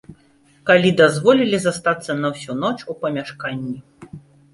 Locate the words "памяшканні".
3.05-3.77